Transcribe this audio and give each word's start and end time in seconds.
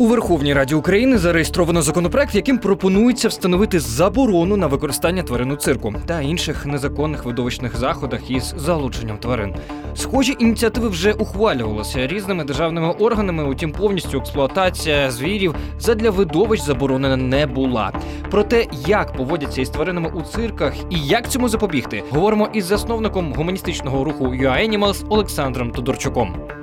У 0.00 0.06
Верховній 0.06 0.54
Раді 0.54 0.74
України 0.74 1.18
зареєстровано 1.18 1.82
законопроект, 1.82 2.34
яким 2.34 2.58
пропонується 2.58 3.28
встановити 3.28 3.80
заборону 3.80 4.56
на 4.56 4.66
використання 4.66 5.22
тварин 5.22 5.50
у 5.50 5.56
цирку 5.56 5.94
та 6.06 6.20
інших 6.20 6.66
незаконних 6.66 7.24
видовищних 7.24 7.76
заходах 7.76 8.30
із 8.30 8.54
залученням 8.56 9.18
тварин. 9.18 9.54
Схожі 9.94 10.36
ініціативи 10.38 10.88
вже 10.88 11.12
ухвалювалися 11.12 12.06
різними 12.06 12.44
державними 12.44 12.88
органами. 12.88 13.44
Утім, 13.44 13.72
повністю 13.72 14.18
експлуатація 14.18 15.10
звірів 15.10 15.54
задля 15.78 16.10
видовищ 16.10 16.62
заборонена 16.62 17.16
не 17.16 17.46
була. 17.46 17.92
Про 18.30 18.42
те, 18.42 18.66
як 18.86 19.12
поводяться 19.12 19.60
із 19.60 19.70
тваринами 19.70 20.10
у 20.14 20.22
цирках 20.22 20.74
і 20.90 20.98
як 20.98 21.28
цьому 21.28 21.48
запобігти, 21.48 22.02
говоримо 22.10 22.48
із 22.52 22.64
засновником 22.64 23.34
гуманістичного 23.34 24.04
руху 24.04 24.24
UA 24.24 24.70
Animals 24.70 25.04
Олександром 25.08 25.70
Тодорчуком. 25.70 26.59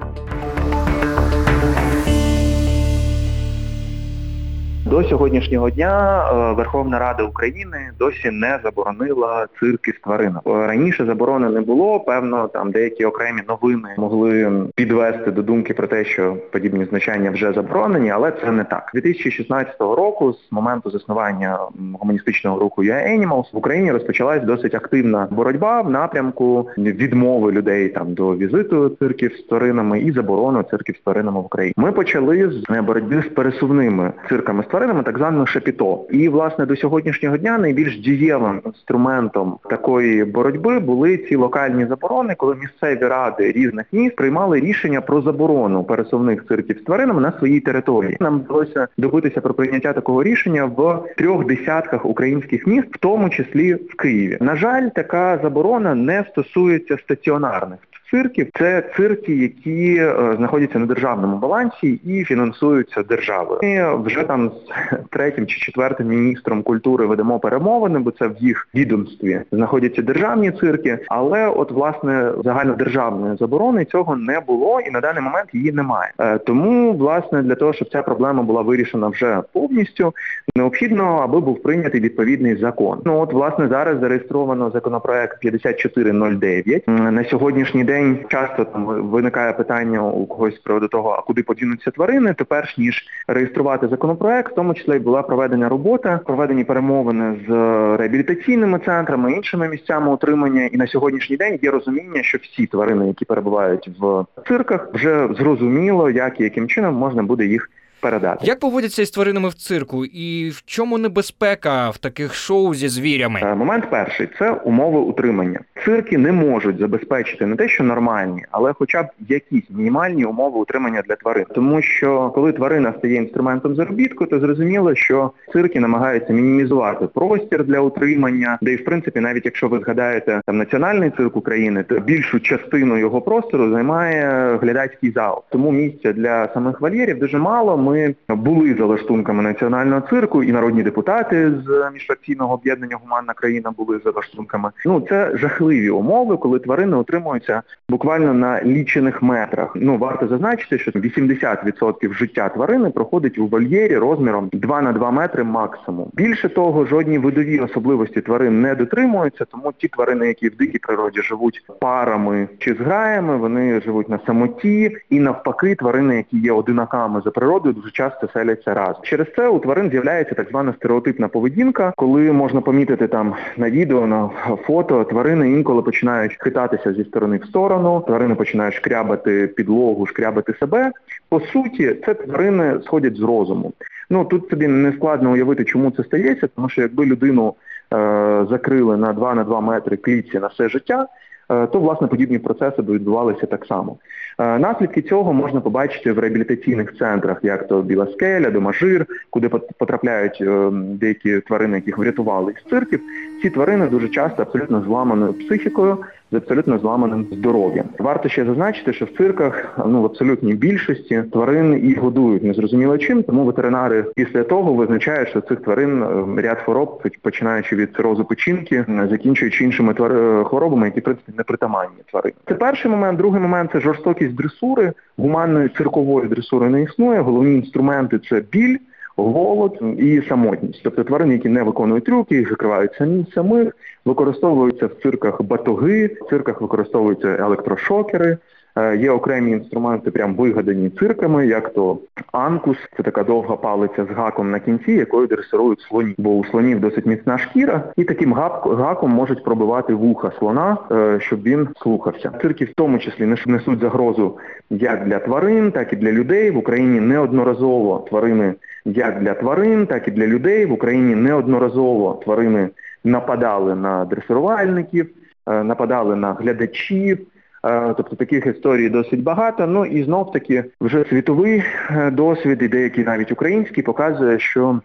До 4.89 5.03
сьогоднішнього 5.03 5.69
дня 5.69 6.25
е, 6.31 6.53
Верховна 6.53 6.99
Рада 6.99 7.23
України 7.23 7.77
досі 7.99 8.31
не 8.31 8.59
заборонила 8.63 9.47
цирки 9.59 9.91
з 9.91 9.99
тваринами. 10.03 10.41
Е, 10.47 10.67
раніше 10.67 11.05
заборони 11.05 11.49
не 11.49 11.61
було. 11.61 11.99
Певно, 11.99 12.47
там 12.47 12.71
деякі 12.71 13.05
окремі 13.05 13.41
новини 13.47 13.89
могли 13.97 14.63
підвести 14.75 15.31
до 15.31 15.41
думки 15.41 15.73
про 15.73 15.87
те, 15.87 16.05
що 16.05 16.37
подібні 16.51 16.85
значення 16.85 17.31
вже 17.31 17.53
заборонені, 17.53 18.09
але 18.11 18.31
це 18.31 18.51
не 18.51 18.63
так. 18.63 18.91
2016 18.93 19.79
року, 19.79 20.33
з 20.33 20.51
моменту 20.51 20.89
заснування 20.89 21.59
гуманістичного 21.99 22.59
руху 22.59 22.83
«Я 22.83 22.95
Animals, 22.95 23.53
в 23.53 23.57
Україні 23.57 23.91
розпочалась 23.91 24.43
досить 24.43 24.75
активна 24.75 25.27
боротьба 25.31 25.81
в 25.81 25.89
напрямку 25.89 26.69
відмови 26.77 27.51
людей 27.51 27.89
там 27.89 28.13
до 28.13 28.35
візиту 28.35 28.89
цирків 28.89 29.35
з 29.35 29.41
тваринами 29.41 29.99
і 29.99 30.11
заборону 30.11 30.63
цирків 30.63 30.95
з 30.95 30.99
тваринами 30.99 31.39
в 31.41 31.45
Україні. 31.45 31.73
Ми 31.77 31.91
почали 31.91 32.51
з 32.51 32.81
боротьби 32.81 33.23
з 33.31 33.33
пересувними 33.35 34.13
цирками 34.29 34.63
з 34.63 34.65
тваринами, 34.65 34.76
тваринами, 34.77 35.03
так 35.03 35.17
зване 35.17 35.45
шапіто. 35.47 36.05
І 36.09 36.29
власне 36.29 36.65
до 36.65 36.75
сьогоднішнього 36.75 37.37
дня 37.37 37.57
найбільш 37.57 37.99
дієвим 37.99 38.61
інструментом 38.65 39.57
такої 39.69 40.25
боротьби 40.25 40.79
були 40.79 41.17
ці 41.17 41.35
локальні 41.35 41.85
заборони, 41.85 42.35
коли 42.37 42.55
місцеві 42.55 43.07
ради 43.07 43.51
різних 43.51 43.85
міст 43.91 44.15
приймали 44.15 44.59
рішення 44.59 45.01
про 45.01 45.21
заборону 45.21 45.83
пересувних 45.83 46.45
цирків 46.47 46.77
з 46.81 46.83
тваринами 46.83 47.21
на 47.21 47.31
своїй 47.31 47.59
території. 47.59 48.17
Нам 48.19 48.39
вдалося 48.39 48.87
добитися 48.97 49.41
про 49.41 49.53
прийняття 49.53 49.93
такого 49.93 50.23
рішення 50.23 50.65
в 50.65 51.03
трьох 51.17 51.45
десятках 51.45 52.05
українських 52.05 52.67
міст, 52.67 52.87
в 52.91 52.97
тому 52.97 53.29
числі 53.29 53.73
в 53.73 53.95
Києві. 53.95 54.37
На 54.41 54.55
жаль, 54.55 54.89
така 54.95 55.39
заборона 55.43 55.95
не 55.95 56.25
стосується 56.31 56.97
стаціонарних 56.97 57.79
цирків. 58.11 58.47
Це 58.59 58.83
цирки, 58.97 59.35
які 59.35 59.95
е, 59.99 60.33
знаходяться 60.37 60.79
на 60.79 60.85
державному 60.85 61.37
балансі 61.37 61.99
і 62.05 62.23
фінансуються 62.23 63.03
державою. 63.03 63.59
Ми 63.63 64.03
вже 64.03 64.23
там 64.23 64.51
з 64.51 64.97
третім 65.09 65.47
чи 65.47 65.59
четвертим 65.59 66.07
міністром 66.07 66.63
культури 66.63 67.05
ведемо 67.05 67.39
перемовини, 67.39 67.99
бо 67.99 68.11
це 68.11 68.27
в 68.27 68.35
їх 68.39 68.67
відомстві 68.75 69.41
знаходяться 69.51 70.01
державні 70.01 70.51
цирки. 70.51 70.99
Але 71.07 71.47
от 71.47 71.71
власне 71.71 72.31
загальнодержавної 72.43 73.37
заборони 73.37 73.85
цього 73.85 74.15
не 74.15 74.39
було 74.39 74.79
і 74.79 74.91
на 74.91 75.01
даний 75.01 75.23
момент 75.23 75.49
її 75.53 75.71
немає. 75.71 76.11
Е, 76.19 76.37
тому 76.37 76.93
власне 76.93 77.41
для 77.41 77.55
того, 77.55 77.73
щоб 77.73 77.89
ця 77.91 78.01
проблема 78.01 78.43
була 78.43 78.61
вирішена 78.61 79.07
вже 79.07 79.41
повністю, 79.53 80.13
необхідно, 80.55 81.03
аби 81.03 81.39
був 81.39 81.63
прийнятий 81.63 82.01
відповідний 82.01 82.55
закон. 82.55 83.01
Ну 83.05 83.19
от 83.19 83.33
власне 83.33 83.67
зараз 83.67 83.99
зареєстровано 83.99 84.69
законопроект 84.69 85.39
5409. 85.39 86.83
На 86.87 87.23
сьогоднішній 87.23 87.83
день 87.83 87.96
день 87.97 88.25
часто 88.29 88.65
там 88.65 88.85
виникає 88.85 89.53
питання 89.53 90.03
у 90.03 90.25
когось 90.25 90.55
з 90.55 90.59
приводу 90.59 90.87
того, 90.87 91.09
а 91.09 91.21
куди 91.21 91.43
подінуться 91.43 91.91
тварини, 91.91 92.33
то 92.33 92.45
перш 92.45 92.77
ніж 92.77 93.05
реєструвати 93.27 93.87
законопроект, 93.87 94.51
в 94.51 94.55
тому 94.55 94.73
числі 94.73 94.99
була 94.99 95.21
проведена 95.21 95.69
робота, 95.69 96.19
проведені 96.25 96.63
перемовини 96.63 97.35
з 97.47 97.51
реабілітаційними 97.97 98.79
центрами, 98.85 99.31
іншими 99.31 99.69
місцями 99.69 100.13
утримання. 100.13 100.65
І 100.65 100.77
на 100.77 100.87
сьогоднішній 100.87 101.37
день 101.37 101.59
є 101.61 101.71
розуміння, 101.71 102.23
що 102.23 102.37
всі 102.37 102.65
тварини, 102.65 103.07
які 103.07 103.25
перебувають 103.25 103.89
в 103.99 104.25
цирках, 104.47 104.89
вже 104.93 105.27
зрозуміло, 105.37 106.09
як 106.09 106.39
і 106.39 106.43
яким 106.43 106.67
чином 106.67 106.95
можна 106.95 107.23
буде 107.23 107.45
їх 107.45 107.69
передати. 108.09 108.45
Як 108.45 108.59
поводяться 108.59 109.01
із 109.01 109.11
тваринами 109.11 109.49
в 109.49 109.53
цирку, 109.53 110.05
і 110.05 110.49
в 110.49 110.63
чому 110.65 110.97
небезпека 110.97 111.89
в 111.89 111.97
таких 111.97 112.33
шоу 112.33 112.73
зі 112.73 112.87
звірями? 112.87 113.39
Е, 113.43 113.55
момент 113.55 113.89
перший 113.89 114.29
це 114.39 114.51
умови 114.51 114.99
утримання. 114.99 115.59
Цирки 115.85 116.17
не 116.17 116.31
можуть 116.31 116.79
забезпечити 116.79 117.45
не 117.45 117.55
те, 117.55 117.69
що 117.69 117.83
нормальні, 117.83 118.43
але 118.51 118.73
хоча 118.73 119.03
б 119.03 119.07
якісь 119.19 119.63
мінімальні 119.69 120.25
умови 120.25 120.59
утримання 120.59 121.01
для 121.07 121.15
тварин. 121.15 121.45
Тому 121.55 121.81
що 121.81 122.31
коли 122.35 122.53
тварина 122.53 122.93
стає 122.97 123.15
інструментом 123.15 123.75
заробітку, 123.75 124.25
то 124.25 124.39
зрозуміло, 124.39 124.95
що 124.95 125.31
цирки 125.53 125.79
намагаються 125.79 126.33
мінімізувати 126.33 127.07
простір 127.07 127.63
для 127.63 127.79
утримання, 127.79 128.57
де 128.61 128.71
і 128.71 128.75
в 128.75 128.85
принципі, 128.85 129.19
навіть 129.19 129.45
якщо 129.45 129.67
ви 129.67 129.79
згадаєте 129.79 130.41
там 130.45 130.57
національний 130.57 131.11
цирк 131.17 131.37
України, 131.37 131.83
то 131.83 131.99
більшу 131.99 132.39
частину 132.39 132.97
його 132.97 133.21
простору 133.21 133.71
займає 133.71 134.57
глядацький 134.61 135.11
зал. 135.11 135.43
Тому 135.49 135.71
місця 135.71 136.13
для 136.13 136.53
самих 136.53 136.81
вольєрів 136.81 137.19
дуже 137.19 137.37
мало 137.37 137.77
ми 137.77 137.96
були 138.29 138.75
за 138.75 138.85
лаштунками 138.85 139.43
національного 139.43 140.01
цирку, 140.09 140.43
і 140.43 140.51
народні 140.51 140.83
депутати 140.83 141.51
з 141.65 141.89
міжфракційного 141.93 142.53
об'єднання 142.53 142.97
Гуманна 143.03 143.33
країна 143.33 143.71
були 143.77 143.99
за 144.05 144.11
лаштунками. 144.11 144.69
Ну 144.85 145.05
це 145.09 145.31
жахливі 145.33 145.89
умови, 145.89 146.37
коли 146.37 146.59
тварини 146.59 146.97
утримуються 146.97 147.61
буквально 147.89 148.33
на 148.33 148.63
лічених 148.63 149.21
метрах. 149.21 149.71
Ну 149.75 149.97
варто 149.97 150.27
зазначити, 150.27 150.79
що 150.79 150.91
80% 150.91 152.13
життя 152.13 152.49
тварини 152.49 152.89
проходить 152.89 153.37
у 153.37 153.47
вольєрі 153.47 153.97
розміром 153.97 154.49
2 154.53 154.81
на 154.81 154.93
2 154.93 155.11
метри 155.11 155.43
максимум. 155.43 156.09
Більше 156.13 156.49
того, 156.49 156.85
жодні 156.85 157.17
видові 157.17 157.59
особливості 157.59 158.21
тварин 158.21 158.61
не 158.61 158.75
дотримуються, 158.75 159.45
тому 159.45 159.73
ті 159.77 159.87
тварини, 159.87 160.27
які 160.27 160.49
в 160.49 160.55
дикій 160.55 160.79
природі 160.79 161.21
живуть 161.21 161.61
парами 161.79 162.47
чи 162.59 162.73
зграями, 162.73 163.37
вони 163.37 163.81
живуть 163.81 164.09
на 164.09 164.19
самоті, 164.25 164.97
і 165.09 165.19
навпаки, 165.19 165.75
тварини, 165.75 166.15
які 166.15 166.37
є 166.39 166.51
одинаками 166.51 167.21
за 167.25 167.31
природою, 167.31 167.75
дуже 167.77 167.91
часто 167.91 168.27
селяться 168.33 168.73
разом. 168.73 169.01
Через 169.03 169.27
це 169.35 169.47
у 169.47 169.59
тварин 169.59 169.89
з'являється 169.89 170.35
так 170.35 170.49
звана 170.49 170.73
стереотипна 170.73 171.27
поведінка, 171.27 171.93
коли 171.95 172.31
можна 172.31 172.61
помітити 172.61 173.07
там 173.07 173.35
на 173.57 173.69
відео, 173.69 174.07
на 174.07 174.29
фото 174.67 175.03
тварини 175.03 175.51
інколи 175.51 175.81
починають 175.81 176.37
хитатися 176.39 176.93
зі 176.93 177.03
сторони 177.03 177.37
в 177.37 177.45
сторону, 177.45 178.03
тварини 178.07 178.35
починають 178.35 178.75
шкрябати 178.75 179.47
підлогу, 179.47 180.05
шкрябати 180.05 180.53
себе. 180.53 180.91
По 181.29 181.39
суті, 181.39 181.95
це 182.05 182.13
тварини 182.13 182.79
сходять 182.85 183.15
з 183.15 183.21
розуму. 183.21 183.73
Ну 184.09 184.25
тут 184.25 184.49
собі 184.49 184.67
не 184.67 184.91
складно 184.91 185.31
уявити, 185.31 185.65
чому 185.65 185.91
це 185.91 186.03
стається, 186.03 186.47
тому 186.55 186.69
що 186.69 186.81
якби 186.81 187.05
людину 187.05 187.53
е, 187.93 188.45
закрили 188.49 188.97
на 188.97 189.13
2 189.13 189.35
на 189.35 189.43
2 189.43 189.61
метри 189.61 189.97
клітці 189.97 190.39
на 190.39 190.47
все 190.47 190.69
життя. 190.69 191.07
Е, 191.51 191.67
то 191.67 191.79
власне 191.79 192.07
подібні 192.07 192.39
процеси 192.39 192.81
б 192.81 192.91
відбувалися 192.91 193.45
так 193.45 193.65
само. 193.65 193.97
Е, 194.39 194.59
наслідки 194.59 195.01
цього 195.01 195.33
можна 195.33 195.61
побачити 195.61 196.11
в 196.11 196.19
реабілітаційних 196.19 196.97
центрах, 196.97 197.39
як 197.43 197.67
то 197.67 197.81
Біла 197.81 198.07
Скеля, 198.07 198.49
Домажир, 198.49 199.05
куди 199.29 199.49
потрапляють 199.49 200.37
е, 200.41 200.69
деякі 200.71 201.39
тварини, 201.39 201.77
яких 201.77 201.97
врятували 201.97 202.53
з 202.65 202.69
цирків. 202.69 203.01
Ці 203.41 203.49
тварини 203.49 203.87
дуже 203.87 204.09
часто 204.09 204.41
абсолютно 204.41 204.81
зламаною 204.81 205.33
психікою, 205.33 205.97
з 206.31 206.35
абсолютно 206.35 206.79
зламаним 206.79 207.27
здоров'ям. 207.31 207.85
Варто 207.99 208.29
ще 208.29 208.45
зазначити, 208.45 208.93
що 208.93 209.05
в 209.05 209.09
цирках 209.17 209.79
ну 209.87 210.01
в 210.01 210.05
абсолютній 210.05 210.53
більшості 210.53 211.23
тварин 211.33 211.81
і 211.83 211.93
годують 211.93 212.43
незрозуміло 212.43 212.97
чим, 212.97 213.23
тому 213.23 213.43
ветеринари 213.43 214.05
після 214.15 214.43
того 214.43 214.73
визначають, 214.73 215.29
що 215.29 215.41
цих 215.41 215.61
тварин 215.61 216.03
е, 216.03 216.41
ряд 216.41 216.57
хвороб, 216.57 217.03
починаючи 217.21 217.75
від 217.75 217.95
цирозу 217.95 218.25
печінки, 218.25 218.85
закінчуючи 219.09 219.63
іншими 219.63 219.93
твар... 219.93 220.43
хворобами, 220.45 220.87
які 220.87 220.99
в 220.99 221.03
принципі 221.03 221.33
не 221.37 221.43
притаманні 221.43 222.03
тварин. 222.11 222.33
Це 222.47 222.53
перший 222.53 222.91
момент. 222.91 223.17
Другий 223.17 223.41
момент 223.41 223.69
це 223.73 223.79
жорстокість 223.79 224.35
дресури. 224.35 224.93
Гуманної 225.17 225.69
циркової 225.69 226.27
дресури 226.27 226.69
не 226.69 226.83
існує. 226.83 227.19
Головні 227.19 227.55
інструменти 227.55 228.19
це 228.19 228.41
біль 228.51 228.77
голод 229.17 229.79
і 229.97 230.21
самотність. 230.29 230.81
Тобто 230.83 231.03
тварини, 231.03 231.33
які 231.33 231.49
не 231.49 231.63
виконують 231.63 232.05
трюки, 232.05 232.35
їх 232.35 232.49
закривають 232.49 232.93
самі 232.97 233.25
самих, 233.33 233.77
використовуються 234.05 234.87
в 234.87 234.91
цирках 235.03 235.41
батоги, 235.41 236.07
в 236.07 236.29
цирках 236.29 236.61
використовуються 236.61 237.27
електрошокери. 237.27 238.37
Е, 238.77 238.97
є 238.97 239.11
окремі 239.11 239.51
інструменти, 239.51 240.11
прям 240.11 240.35
вигадані 240.35 240.89
цирками, 240.89 241.47
як 241.47 241.73
то 241.73 241.99
анкус, 242.31 242.77
це 242.97 243.03
така 243.03 243.23
довга 243.23 243.55
палиця 243.55 244.05
з 244.05 244.15
гаком 244.15 244.51
на 244.51 244.59
кінці, 244.59 244.91
якою 244.91 245.27
дресирують 245.27 245.81
слоні. 245.81 246.15
Бо 246.17 246.29
у 246.29 246.45
слонів 246.45 246.79
досить 246.79 247.05
міцна 247.05 247.37
шкіра, 247.37 247.83
і 247.95 248.03
таким 248.03 248.33
гаком 248.33 249.11
можуть 249.11 249.43
пробивати 249.43 249.93
вуха 249.93 250.31
слона, 250.39 250.77
е, 250.91 251.19
щоб 251.19 251.43
він 251.43 251.67
слухався. 251.81 252.31
Цирки 252.41 252.65
в 252.65 252.73
тому 252.73 252.99
числі 252.99 253.35
несуть 253.45 253.79
загрозу 253.79 254.37
як 254.69 255.05
для 255.05 255.19
тварин, 255.19 255.71
так 255.71 255.93
і 255.93 255.95
для 255.95 256.11
людей. 256.11 256.51
В 256.51 256.57
Україні 256.57 256.99
неодноразово 256.99 258.05
тварини 258.09 258.53
як 258.85 259.19
для 259.19 259.33
тварин, 259.33 259.85
так 259.87 260.07
і 260.07 260.11
для 260.11 260.27
людей. 260.27 260.65
В 260.65 260.71
Україні 260.71 261.15
неодноразово 261.15 262.21
тварини 262.23 262.69
нападали 263.03 263.75
на 263.75 264.05
дресирувальників. 264.05 265.09
е, 265.49 265.63
нападали 265.63 266.15
на 266.15 266.33
глядачів. 266.33 267.19
Е, 267.65 267.93
Тобто 267.97 268.15
таких 268.15 268.45
історій 268.45 268.89
досить 268.89 269.23
багато. 269.23 269.67
Ну 269.67 269.85
і 269.85 270.03
знов 270.03 270.31
таки 270.31 270.63
вже 270.81 271.05
світовий 271.09 271.63
е, 271.89 272.11
досвід, 272.11 272.61
і 272.61 272.67
деякий 272.67 273.03
навіть 273.03 273.31
український, 273.31 273.83
показує, 273.83 274.39
що 274.39 274.79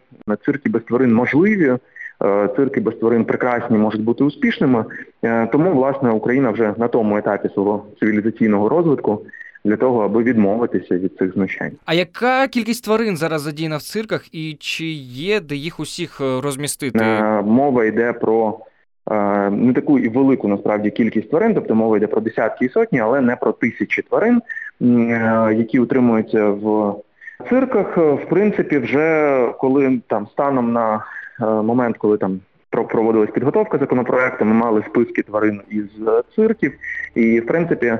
цирки 0.44 0.70
без 0.70 0.82
тварин 0.82 1.14
можливі, 1.14 1.76
е, 2.24 2.48
цирки 2.56 2.80
без 2.80 2.94
тварин 2.94 3.24
прекрасні 3.24 3.78
можуть 3.78 4.04
бути 4.04 4.24
успішними. 4.24 4.84
Тому, 5.52 5.72
власне, 5.72 6.10
Україна 6.10 6.50
вже 6.50 6.74
на 6.76 6.88
тому 6.88 7.16
етапі 7.16 7.48
свого 7.48 7.84
цивілізаційного 8.00 8.68
розвитку 8.68 9.22
для 9.64 9.76
того, 9.76 10.04
аби 10.04 10.22
відмовитися 10.22 10.98
від 10.98 11.16
цих 11.16 11.32
знущань. 11.32 11.72
А 11.84 11.94
яка 11.94 12.48
кількість 12.48 12.84
тварин 12.84 13.16
зараз 13.16 13.42
задіяна 13.42 13.76
в 13.76 13.82
цирках, 13.82 14.34
і 14.34 14.56
чи 14.60 14.84
є 14.84 15.40
де 15.40 15.54
їх 15.54 15.80
усіх 15.80 16.20
розмістити? 16.20 17.04
Мова 17.44 17.84
йде 17.84 18.12
про 18.12 18.58
не 19.50 19.72
таку 19.74 19.98
і 19.98 20.08
велику 20.08 20.48
насправді 20.48 20.90
кількість 20.90 21.30
тварин, 21.30 21.54
тобто 21.54 21.74
мова 21.74 21.96
йде 21.96 22.06
про 22.06 22.20
десятки 22.20 22.64
і 22.64 22.68
сотні, 22.68 23.00
але 23.00 23.20
не 23.20 23.36
про 23.36 23.52
тисячі 23.52 24.02
тварин, 24.02 24.42
е, 24.82 25.54
які 25.56 25.78
утримуються 25.78 26.48
в 26.50 26.94
цирках. 27.50 27.98
Е, 27.98 28.00
В 28.12 28.28
принципі, 28.28 28.78
вже 28.78 29.46
коли 29.58 30.00
там 30.08 30.26
станом 30.26 30.72
на 30.72 31.04
е, 31.40 31.44
момент, 31.46 31.96
коли 31.98 32.18
там 32.18 32.40
про- 32.70 32.84
проводилась 32.84 33.30
підготовка 33.30 33.78
законопроекту, 33.78 34.44
ми 34.44 34.54
мали 34.54 34.82
списки 34.90 35.22
тварин 35.22 35.60
із 35.70 36.08
е, 36.08 36.22
цирків, 36.36 36.72
і 37.14 37.40
в 37.40 37.46
принципі 37.46 37.98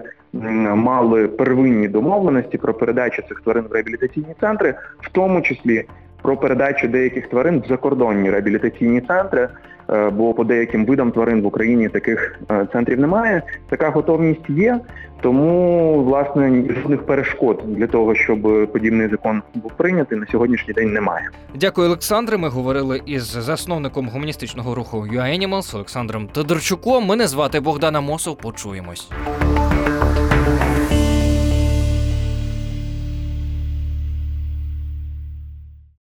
мали 0.74 1.28
первинні 1.28 1.88
домовленості 1.88 2.58
про 2.58 2.74
передачу 2.74 3.22
цих 3.28 3.40
тварин 3.40 3.64
в 3.70 3.72
реабілітаційні 3.72 4.34
центри, 4.40 4.74
в 5.00 5.08
тому 5.12 5.42
числі 5.42 5.84
про 6.22 6.36
передачу 6.36 6.88
деяких 6.88 7.26
тварин 7.28 7.62
в 7.64 7.68
закордонні 7.68 8.30
реабілітаційні 8.30 9.00
центри, 9.00 9.42
е, 9.42 9.48
бо 9.88 10.34
по 10.34 10.44
деяким 10.44 10.86
видам 10.86 11.12
тварин 11.12 11.42
в 11.42 11.46
Україні 11.46 11.88
таких 11.88 12.40
е, 12.50 12.66
центрів 12.72 13.00
немає. 13.00 13.42
Така 13.68 13.90
готовність 13.90 14.50
є, 14.50 14.80
тому 15.20 15.94
власне 16.04 16.64
жодних 16.82 17.06
перешкод 17.06 17.62
для 17.66 17.86
того, 17.86 18.14
щоб 18.14 18.42
подібний 18.72 19.08
закон 19.08 19.42
був 19.54 19.72
прийнятий, 19.76 20.18
на 20.18 20.26
сьогоднішній 20.26 20.74
день 20.74 20.92
немає. 20.92 21.28
Дякую, 21.54 21.86
Олександре. 21.86 22.36
Ми 22.36 22.48
говорили 22.48 23.00
із 23.06 23.22
засновником 23.22 24.08
гуманістичного 24.08 24.74
руху 24.74 25.06
UAnimals 25.12 25.76
Олександром 25.76 26.28
Тодорчуком. 26.32 27.06
Мене 27.06 27.26
звати 27.26 27.60
Богдана 27.60 28.00
Мосов. 28.00 28.36
Почуємось. 28.36 29.10